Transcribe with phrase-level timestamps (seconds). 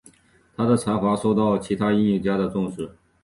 [0.57, 2.91] 他的才华受到其他音乐家的重视。